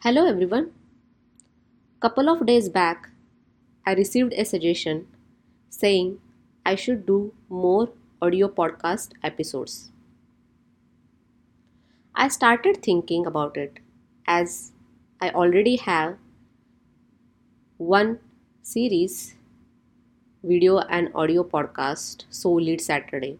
Hello 0.00 0.24
everyone. 0.26 0.72
Couple 2.00 2.30
of 2.30 2.46
days 2.46 2.70
back, 2.70 3.10
I 3.86 3.92
received 3.94 4.32
a 4.34 4.44
suggestion 4.44 5.06
saying 5.70 6.20
I 6.64 6.74
should 6.76 7.06
do 7.06 7.34
more 7.48 7.90
audio 8.22 8.48
podcast 8.48 9.10
episodes. 9.22 9.90
I 12.16 12.26
started 12.26 12.82
thinking 12.82 13.26
about 13.26 13.56
it 13.56 13.78
as 14.26 14.72
I 15.20 15.30
already 15.30 15.76
have 15.76 16.18
one 17.78 18.18
series 18.62 19.34
video 20.42 20.78
and 20.78 21.10
audio 21.14 21.44
podcast 21.44 22.24
Soul 22.30 22.62
Lead 22.62 22.80
Saturday 22.80 23.38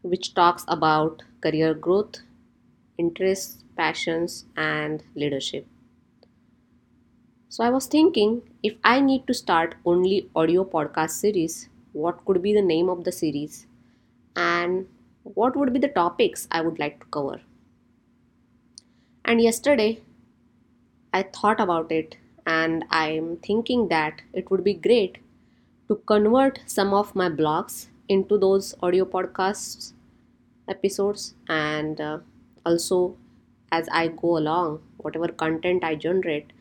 which 0.00 0.32
talks 0.32 0.64
about 0.68 1.22
career 1.42 1.74
growth, 1.74 2.20
interests, 2.98 3.62
passions 3.76 4.46
and 4.56 5.02
leadership. 5.14 5.66
So 7.48 7.64
I 7.64 7.70
was 7.70 7.86
thinking 7.86 8.42
if 8.62 8.76
I 8.84 9.00
need 9.00 9.26
to 9.26 9.34
start 9.34 9.74
only 9.84 10.30
audio 10.36 10.64
podcast 10.64 11.10
series, 11.10 11.68
what 11.92 12.24
could 12.24 12.42
be 12.42 12.52
the 12.54 12.62
name 12.62 12.88
of 12.88 13.04
the 13.04 13.12
series 13.12 13.66
and 14.36 14.88
what 15.24 15.56
would 15.56 15.72
be 15.72 15.78
the 15.80 15.88
topics 15.88 16.48
I 16.50 16.60
would 16.60 16.78
like 16.78 17.00
to 17.00 17.06
cover. 17.06 17.40
And 19.24 19.40
yesterday 19.40 20.00
I 21.12 21.24
thought 21.24 21.58
about 21.60 21.90
it 21.90 22.16
and 22.46 22.84
I'm 22.90 23.38
thinking 23.38 23.88
that 23.88 24.22
it 24.32 24.50
would 24.50 24.62
be 24.62 24.74
great 24.74 25.18
to 25.88 25.96
convert 26.06 26.60
some 26.66 26.94
of 26.94 27.14
my 27.16 27.28
blogs 27.28 27.88
into 28.08 28.38
those 28.38 28.74
audio 28.82 29.04
podcasts 29.04 29.92
episodes 30.68 31.34
and 31.48 32.00
uh, 32.00 32.18
also 32.66 33.16
as 33.72 33.88
I 33.90 34.08
go 34.08 34.36
along 34.38 34.82
whatever 34.98 35.28
content 35.28 35.84
I 35.84 35.94
generate 35.96 36.52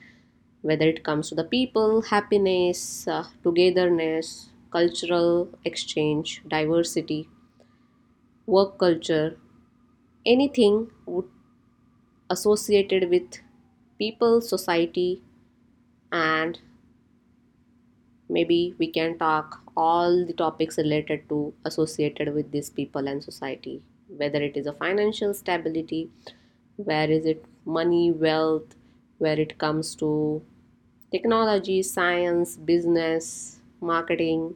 whether 0.62 0.88
it 0.88 1.04
comes 1.04 1.30
to 1.30 1.36
the 1.36 1.44
people, 1.46 2.04
happiness, 2.04 3.08
uh, 3.08 3.26
togetherness, 3.44 4.50
cultural 4.72 5.50
exchange, 5.66 6.42
diversity, 6.48 7.30
work 8.48 8.78
culture, 8.80 9.38
anything 10.26 10.92
would 11.08 11.30
associated 12.30 13.10
with 13.10 13.40
people, 13.98 14.42
society, 14.42 15.22
and 16.12 16.60
maybe 18.30 18.76
we 18.78 18.88
can 18.92 19.18
talk 19.18 19.62
all 19.76 20.26
the 20.26 20.34
topics 20.34 20.78
related 20.78 21.28
to 21.30 21.54
associated 21.66 22.34
with 22.36 22.52
these 22.52 22.70
people 22.70 23.08
and 23.08 23.24
society 23.24 23.82
whether 24.08 24.42
it 24.42 24.58
is 24.58 24.68
a 24.68 24.74
financial 24.74 25.34
stability 25.34 26.10
where 26.78 27.10
is 27.10 27.26
it 27.26 27.46
money 27.66 28.12
wealth 28.12 28.76
where 29.18 29.40
it 29.40 29.58
comes 29.58 29.96
to 29.96 30.44
technology, 31.12 31.82
science, 31.84 32.58
business, 32.58 33.60
marketing, 33.82 34.56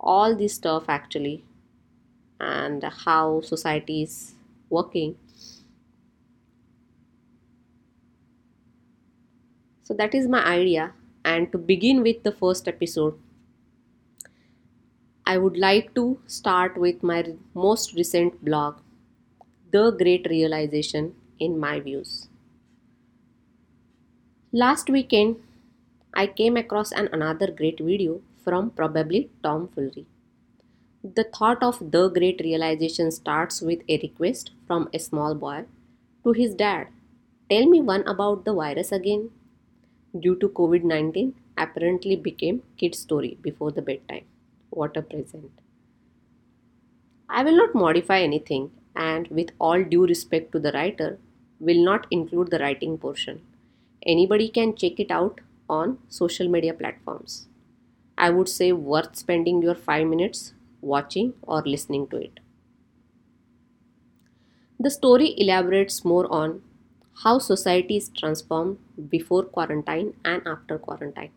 all 0.00 0.34
this 0.36 0.54
stuff 0.54 0.84
actually, 0.88 1.44
and 2.40 2.82
how 2.84 3.40
society 3.40 4.02
is 4.02 4.34
working. 4.70 5.16
So, 9.84 9.94
that 9.94 10.14
is 10.14 10.26
my 10.26 10.44
idea. 10.44 10.92
And 11.24 11.52
to 11.52 11.58
begin 11.58 12.02
with 12.02 12.22
the 12.24 12.32
first 12.32 12.66
episode, 12.66 13.18
I 15.32 15.38
would 15.38 15.56
like 15.56 15.94
to 15.94 16.04
start 16.26 16.76
with 16.76 17.02
my 17.02 17.18
most 17.54 17.94
recent 17.94 18.44
blog, 18.44 18.80
The 19.70 19.90
Great 19.90 20.26
Realization 20.28 21.14
in 21.38 21.58
My 21.58 21.80
Views. 21.80 22.28
Last 24.52 24.90
weekend, 24.90 25.36
I 26.12 26.26
came 26.26 26.58
across 26.62 26.92
an 26.92 27.08
another 27.18 27.48
great 27.60 27.80
video 27.90 28.16
from 28.44 28.68
probably 28.80 29.20
Tom 29.42 29.68
Foolery. 29.68 30.04
The 31.20 31.24
thought 31.38 31.62
of 31.68 31.78
the 31.94 32.02
great 32.18 32.42
realization 32.48 33.10
starts 33.10 33.62
with 33.70 33.86
a 33.88 33.98
request 34.02 34.50
from 34.66 34.90
a 34.92 34.98
small 34.98 35.34
boy 35.46 35.64
to 36.24 36.32
his 36.40 36.54
dad. 36.64 36.88
Tell 37.54 37.70
me 37.76 37.80
one 37.92 38.06
about 38.16 38.44
the 38.44 38.54
virus 38.60 38.92
again. 39.00 39.30
Due 40.26 40.36
to 40.44 40.52
COVID 40.60 40.84
19, 40.92 41.32
apparently 41.56 42.16
became 42.28 42.62
kid's 42.76 42.98
story 43.08 43.38
before 43.48 43.72
the 43.80 43.88
bedtime. 43.90 44.26
A 44.72 45.02
present. 45.02 45.50
I 47.28 47.44
will 47.44 47.56
not 47.56 47.74
modify 47.74 48.20
anything 48.20 48.70
and 48.96 49.28
with 49.28 49.50
all 49.58 49.82
due 49.84 50.06
respect 50.06 50.52
to 50.52 50.58
the 50.58 50.72
writer, 50.72 51.18
will 51.60 51.84
not 51.84 52.06
include 52.10 52.50
the 52.50 52.58
writing 52.58 52.98
portion 52.98 53.40
anybody 54.06 54.48
can 54.48 54.74
check 54.74 54.98
it 54.98 55.10
out 55.10 55.40
on 55.68 55.98
social 56.08 56.48
media 56.48 56.74
platforms. 56.74 57.46
I 58.18 58.30
would 58.30 58.48
say 58.48 58.72
worth 58.72 59.16
spending 59.16 59.62
your 59.62 59.74
5 59.74 60.06
minutes 60.06 60.54
watching 60.80 61.34
or 61.42 61.62
listening 61.62 62.08
to 62.08 62.16
it. 62.16 62.40
The 64.78 64.90
story 64.90 65.34
elaborates 65.38 66.04
more 66.04 66.30
on 66.32 66.62
how 67.22 67.38
society 67.38 67.96
is 67.96 68.08
transformed 68.08 68.78
before 69.10 69.44
quarantine 69.44 70.14
and 70.24 70.42
after 70.46 70.78
quarantine, 70.78 71.30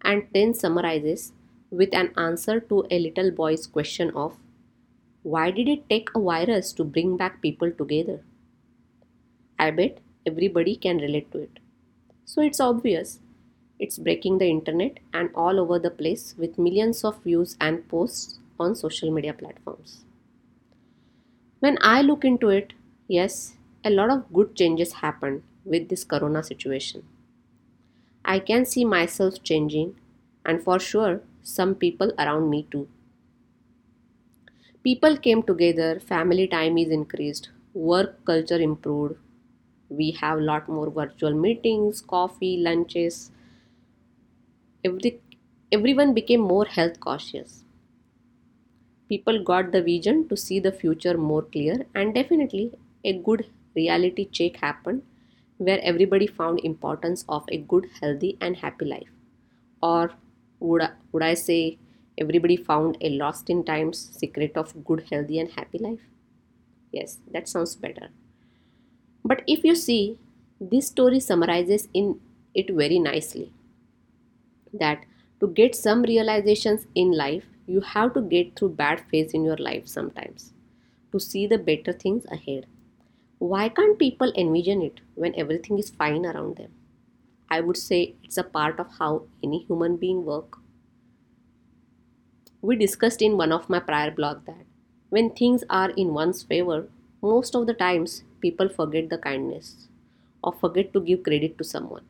and 0.00 0.26
then 0.32 0.54
summarizes 0.54 1.32
with 1.74 1.94
an 1.94 2.12
answer 2.16 2.60
to 2.60 2.86
a 2.90 2.98
little 2.98 3.30
boy's 3.30 3.66
question 3.66 4.10
of 4.12 4.38
why 5.22 5.50
did 5.50 5.68
it 5.68 5.88
take 5.90 6.10
a 6.14 6.20
virus 6.20 6.72
to 6.74 6.84
bring 6.84 7.16
back 7.16 7.42
people 7.42 7.70
together? 7.72 8.22
I 9.58 9.72
bet 9.72 9.98
everybody 10.24 10.76
can 10.76 10.98
relate 10.98 11.32
to 11.32 11.38
it. 11.38 11.58
So 12.24 12.42
it's 12.42 12.60
obvious. 12.60 13.20
It's 13.78 13.98
breaking 13.98 14.38
the 14.38 14.48
internet 14.48 14.98
and 15.12 15.30
all 15.34 15.58
over 15.60 15.78
the 15.78 15.90
place 15.90 16.34
with 16.38 16.58
millions 16.58 17.04
of 17.04 17.22
views 17.24 17.56
and 17.60 17.88
posts 17.88 18.38
on 18.60 18.76
social 18.76 19.10
media 19.10 19.34
platforms. 19.34 20.04
When 21.58 21.78
I 21.80 22.00
look 22.00 22.24
into 22.24 22.48
it, 22.50 22.74
yes, 23.08 23.56
a 23.84 23.90
lot 23.90 24.08
of 24.08 24.32
good 24.32 24.54
changes 24.54 24.92
happened 24.92 25.42
with 25.64 25.88
this 25.88 26.04
corona 26.04 26.44
situation. 26.44 27.02
I 28.24 28.40
can 28.40 28.66
see 28.66 28.84
myself 28.84 29.40
changing, 29.44 29.94
and 30.44 30.60
for 30.60 30.80
sure, 30.80 31.22
some 31.44 31.76
people 31.76 32.12
around 32.18 32.50
me 32.50 32.64
too. 32.72 32.88
People 34.84 35.16
came 35.16 35.42
together, 35.42 35.98
family 35.98 36.46
time 36.46 36.78
is 36.78 36.88
increased, 36.88 37.48
work 37.72 38.24
culture 38.24 38.60
improved, 38.60 39.16
we 39.88 40.12
have 40.12 40.38
a 40.38 40.42
lot 40.42 40.68
more 40.68 40.90
virtual 40.90 41.34
meetings 41.34 42.00
coffee 42.00 42.58
lunches. 42.58 43.32
Every, 44.84 45.20
everyone 45.72 46.14
became 46.14 46.38
more 46.38 46.64
health 46.64 47.00
cautious 47.00 47.64
people 49.08 49.42
got 49.42 49.72
the 49.72 49.82
vision 49.82 50.28
to 50.28 50.36
see 50.36 50.58
the 50.60 50.72
future 50.72 51.16
more 51.16 51.42
clear 51.42 51.86
and 51.94 52.14
definitely 52.14 52.64
a 53.04 53.12
good 53.28 53.46
reality 53.74 54.24
check 54.38 54.56
happened 54.56 55.02
where 55.58 55.80
everybody 55.82 56.26
found 56.26 56.60
importance 56.64 57.24
of 57.28 57.44
a 57.50 57.56
good 57.56 57.88
healthy 58.00 58.36
and 58.42 58.56
happy 58.56 58.84
life. 58.84 59.08
Or 59.82 60.12
would 60.68 60.82
I, 60.82 60.90
would 61.12 61.22
I 61.30 61.34
say 61.34 61.78
everybody 62.24 62.56
found 62.56 62.98
a 63.00 63.10
lost 63.22 63.50
in 63.50 63.64
times 63.72 64.02
secret 64.20 64.56
of 64.56 64.76
good 64.90 65.06
healthy 65.10 65.40
and 65.44 65.50
happy 65.60 65.78
life 65.88 66.04
yes 66.98 67.18
that 67.32 67.48
sounds 67.54 67.74
better 67.86 68.08
but 69.24 69.42
if 69.46 69.64
you 69.64 69.74
see, 69.74 70.18
this 70.60 70.88
story 70.88 71.18
summarizes 71.18 71.88
in 71.94 72.20
it 72.54 72.70
very 72.70 72.98
nicely 72.98 73.52
that 74.72 75.04
to 75.40 75.48
get 75.48 75.74
some 75.74 76.02
realizations 76.02 76.86
in 76.94 77.12
life, 77.12 77.44
you 77.66 77.80
have 77.80 78.12
to 78.14 78.20
get 78.20 78.56
through 78.56 78.70
bad 78.70 79.00
phase 79.10 79.32
in 79.32 79.44
your 79.44 79.56
life 79.56 79.88
sometimes 79.88 80.52
to 81.12 81.18
see 81.18 81.46
the 81.46 81.58
better 81.58 81.92
things 81.92 82.26
ahead. 82.30 82.66
Why 83.38 83.68
can't 83.68 83.98
people 83.98 84.32
envision 84.36 84.82
it 84.82 85.00
when 85.14 85.34
everything 85.36 85.78
is 85.78 85.90
fine 85.90 86.26
around 86.26 86.56
them? 86.56 86.72
I 87.54 87.60
would 87.60 87.76
say 87.76 88.16
it's 88.24 88.36
a 88.38 88.44
part 88.44 88.80
of 88.80 88.88
how 88.98 89.12
any 89.42 89.60
human 89.64 89.96
being 89.96 90.24
work. 90.24 90.58
We 92.62 92.74
discussed 92.74 93.22
in 93.22 93.36
one 93.36 93.52
of 93.52 93.70
my 93.70 93.78
prior 93.78 94.10
blog 94.10 94.44
that 94.46 94.66
when 95.08 95.30
things 95.30 95.62
are 95.70 95.90
in 95.90 96.14
one's 96.14 96.42
favor, 96.42 96.88
most 97.22 97.54
of 97.54 97.68
the 97.68 97.74
times 97.74 98.24
people 98.40 98.68
forget 98.68 99.08
the 99.08 99.18
kindness 99.18 99.86
or 100.42 100.52
forget 100.52 100.92
to 100.94 101.00
give 101.00 101.22
credit 101.22 101.56
to 101.58 101.64
someone. 101.64 102.04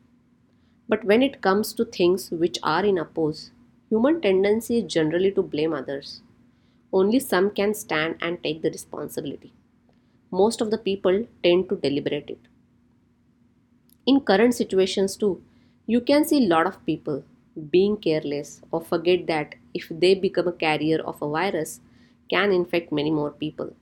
But 0.89 1.05
when 1.05 1.23
it 1.23 1.41
comes 1.41 1.73
to 1.75 1.85
things 1.85 2.31
which 2.31 2.59
are 2.63 2.85
in 2.85 2.97
oppose, 2.97 3.51
human 3.89 4.21
tendency 4.21 4.79
is 4.79 4.93
generally 4.93 5.31
to 5.33 5.43
blame 5.43 5.73
others. 5.73 6.21
Only 6.93 7.19
some 7.19 7.51
can 7.51 7.73
stand 7.75 8.17
and 8.21 8.43
take 8.43 8.61
the 8.63 8.71
responsibility. 8.71 9.53
Most 10.31 10.61
of 10.61 10.71
the 10.71 10.79
people 10.79 11.27
tend 11.43 11.69
to 11.69 11.77
deliberate 11.77 12.29
it. 12.29 12.41
In 14.05 14.21
current 14.21 14.53
situations 14.55 15.15
too, 15.15 15.41
you 15.85 16.01
can 16.01 16.25
see 16.25 16.45
a 16.45 16.47
lot 16.47 16.67
of 16.67 16.85
people 16.85 17.23
being 17.71 17.97
careless 17.97 18.61
or 18.71 18.81
forget 18.81 19.27
that 19.27 19.55
if 19.73 19.87
they 19.89 20.13
become 20.15 20.47
a 20.47 20.53
carrier 20.53 20.99
of 21.01 21.21
a 21.21 21.29
virus 21.29 21.79
can 22.29 22.51
infect 22.51 22.91
many 22.91 23.11
more 23.11 23.31
people. 23.31 23.73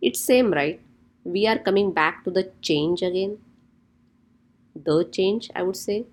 It's 0.00 0.20
same 0.20 0.52
right? 0.52 0.80
we 1.24 1.46
are 1.46 1.58
coming 1.58 1.92
back 1.92 2.24
to 2.24 2.30
the 2.30 2.50
change 2.60 3.00
again 3.02 3.38
the 4.74 5.04
change, 5.04 5.50
I 5.54 5.62
would 5.62 5.76
say. 5.76 6.04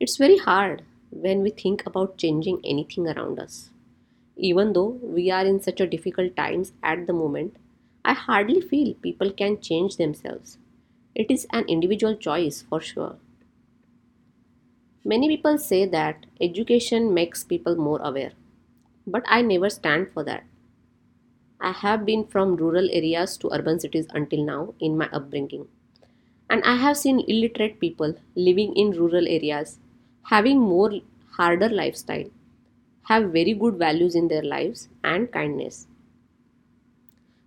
It's 0.00 0.16
very 0.16 0.38
hard 0.38 0.82
when 1.10 1.42
we 1.42 1.50
think 1.50 1.84
about 1.86 2.18
changing 2.18 2.60
anything 2.64 3.06
around 3.08 3.38
us. 3.38 3.70
Even 4.36 4.72
though 4.72 4.98
we 5.02 5.30
are 5.30 5.44
in 5.44 5.62
such 5.62 5.80
a 5.80 5.86
difficult 5.86 6.36
times 6.36 6.72
at 6.82 7.06
the 7.06 7.12
moment, 7.12 7.56
I 8.04 8.14
hardly 8.14 8.60
feel 8.60 8.94
people 8.94 9.30
can 9.30 9.60
change 9.60 9.96
themselves. 9.96 10.58
It 11.14 11.30
is 11.30 11.46
an 11.54 11.64
individual 11.68 12.16
choice 12.16 12.60
for 12.60 12.78
sure. 12.78 13.16
Many 15.04 15.28
people 15.28 15.58
say 15.58 15.84
that 15.86 16.26
education 16.40 17.14
makes 17.14 17.44
people 17.44 17.76
more 17.76 18.00
aware, 18.02 18.32
but 19.06 19.22
I 19.26 19.42
never 19.42 19.70
stand 19.70 20.10
for 20.10 20.24
that. 20.24 20.44
I 21.62 21.72
have 21.72 22.04
been 22.04 22.26
from 22.26 22.56
rural 22.56 22.90
areas 22.90 23.38
to 23.38 23.48
urban 23.54 23.80
cities 23.80 24.06
until 24.10 24.44
now 24.44 24.74
in 24.80 24.98
my 24.98 25.08
upbringing, 25.14 25.66
and 26.50 26.62
I 26.64 26.76
have 26.76 26.96
seen 26.98 27.20
illiterate 27.20 27.80
people 27.80 28.16
living 28.36 28.76
in 28.76 28.92
rural 28.92 29.28
areas 29.28 29.78
having 30.24 30.60
more 30.60 30.92
harder 31.32 31.68
lifestyle, 31.68 32.30
have 33.04 33.32
very 33.32 33.54
good 33.54 33.76
values 33.76 34.14
in 34.14 34.28
their 34.28 34.42
lives 34.42 34.88
and 35.04 35.32
kindness. 35.32 35.88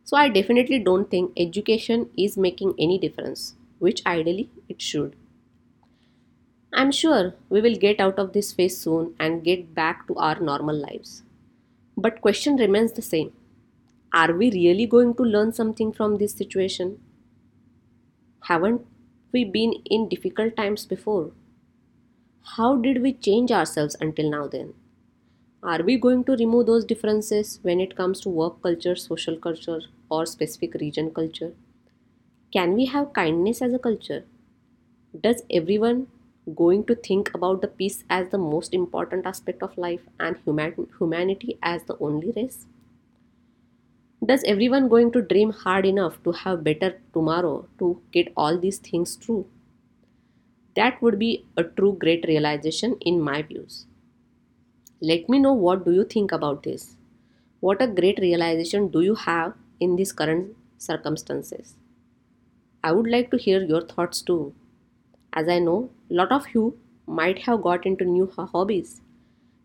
So 0.05 0.15
I 0.15 0.29
definitely 0.29 0.79
don't 0.79 1.11
think 1.11 1.33
education 1.35 2.09
is 2.17 2.37
making 2.37 2.75
any 2.79 2.97
difference, 2.97 3.54
which 3.79 4.05
ideally 4.05 4.49
it 4.69 4.81
should. 4.81 5.15
I'm 6.71 6.91
sure 6.91 7.33
we 7.49 7.59
will 7.59 7.75
get 7.75 7.99
out 7.99 8.19
of 8.19 8.33
this 8.33 8.51
phase 8.51 8.77
soon 8.77 9.15
and 9.19 9.43
get 9.43 9.73
back 9.73 10.07
to 10.07 10.15
our 10.17 10.39
normal 10.39 10.75
lives. 10.75 11.23
But 11.97 12.21
question 12.21 12.57
remains 12.57 12.93
the 12.93 13.01
same. 13.03 13.33
Are 14.13 14.33
we 14.33 14.51
really 14.51 14.87
going 14.87 15.15
to 15.15 15.23
learn 15.23 15.53
something 15.53 15.93
from 15.93 16.17
this 16.17 16.33
situation? 16.33 16.99
Haven't 18.43 18.87
we 19.33 19.43
been 19.43 19.73
in 19.83 20.07
difficult 20.07 20.55
times 20.55 20.85
before? 20.85 21.33
How 22.55 22.77
did 22.77 23.01
we 23.01 23.11
change 23.11 23.51
ourselves 23.51 23.97
until 23.99 24.29
now 24.31 24.47
then? 24.47 24.73
Are 25.63 25.83
we 25.83 25.97
going 25.97 26.23
to 26.25 26.37
remove 26.37 26.67
those 26.67 26.85
differences 26.85 27.59
when 27.63 27.79
it 27.81 27.95
comes 27.95 28.21
to 28.21 28.29
work 28.29 28.61
culture, 28.61 28.95
social 28.95 29.37
culture, 29.37 29.81
or 30.09 30.25
specific 30.25 30.75
region 30.75 31.11
culture? 31.11 31.53
Can 32.51 32.73
we 32.73 32.85
have 32.85 33.13
kindness 33.13 33.61
as 33.61 33.71
a 33.71 33.77
culture? 33.77 34.25
Does 35.19 35.43
everyone 35.49 36.07
going 36.55 36.85
to 36.85 36.95
think 36.95 37.33
about 37.35 37.61
the 37.61 37.67
peace 37.67 38.03
as 38.09 38.29
the 38.29 38.37
most 38.37 38.73
important 38.73 39.25
aspect 39.25 39.63
of 39.63 39.77
life 39.77 40.07
and 40.19 40.37
human- 40.45 40.89
humanity 40.99 41.57
as 41.63 41.83
the 41.85 41.97
only 41.99 42.31
race? 42.31 42.67
Does 44.21 44.43
everyone 44.43 44.89
going 44.89 45.13
to 45.13 45.21
dream 45.21 45.51
hard 45.51 45.85
enough 45.85 46.21
to 46.25 46.33
have 46.33 46.65
better 46.65 46.99
tomorrow 47.13 47.69
to 47.79 48.01
get 48.11 48.33
all 48.35 48.57
these 48.59 48.77
things 48.79 49.15
true? 49.15 49.45
That 50.75 51.01
would 51.01 51.17
be 51.17 51.43
a 51.57 51.63
true 51.63 51.93
great 51.93 52.25
realization 52.27 52.97
in 53.01 53.19
my 53.19 53.41
views. 53.41 53.87
Let 54.99 55.29
me 55.29 55.39
know 55.39 55.53
what 55.53 55.85
do 55.85 55.93
you 55.93 56.03
think 56.03 56.33
about 56.33 56.63
this. 56.63 56.97
What 57.61 57.81
a 57.81 57.87
great 57.87 58.19
realization 58.19 58.89
do 58.89 59.01
you 59.01 59.15
have 59.15 59.53
in 59.79 59.95
these 59.95 60.11
current 60.13 60.55
circumstances? 60.77 61.75
I 62.85 62.91
would 62.91 63.07
like 63.07 63.31
to 63.31 63.37
hear 63.37 63.61
your 63.63 63.81
thoughts 63.81 64.21
too. 64.21 64.53
As 65.33 65.49
I 65.49 65.59
know, 65.59 65.89
lot 66.09 66.31
of 66.31 66.47
you 66.53 66.79
might 67.07 67.39
have 67.47 67.63
got 67.63 67.85
into 67.85 68.05
new 68.05 68.27
hobbies. 68.27 69.01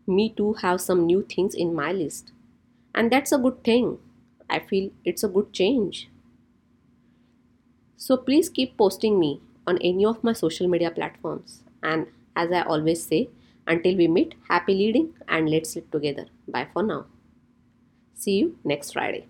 Me 0.07 0.29
too 0.29 0.53
have 0.61 0.81
some 0.81 1.05
new 1.05 1.21
things 1.23 1.55
in 1.55 1.75
my 1.75 1.91
list. 1.91 2.31
And 2.95 3.11
that's 3.11 3.31
a 3.31 3.37
good 3.37 3.63
thing. 3.63 3.99
I 4.49 4.59
feel 4.59 4.91
it's 5.05 5.23
a 5.23 5.29
good 5.29 5.53
change. 5.53 6.09
So 7.95 8.17
please 8.17 8.49
keep 8.49 8.75
posting 8.77 9.17
me 9.19 9.39
on 9.65 9.77
any 9.77 10.03
of 10.05 10.23
my 10.23 10.33
social 10.33 10.67
media 10.67 10.91
platforms. 10.91 11.63
And 11.81 12.07
as 12.35 12.51
I 12.51 12.61
always 12.63 13.05
say, 13.05 13.29
until 13.67 13.95
we 13.95 14.07
meet, 14.07 14.35
happy 14.49 14.73
leading 14.73 15.13
and 15.27 15.49
let's 15.49 15.75
live 15.75 15.89
together. 15.91 16.25
Bye 16.47 16.67
for 16.73 16.83
now. 16.83 17.05
See 18.13 18.37
you 18.37 18.57
next 18.63 18.93
Friday. 18.93 19.27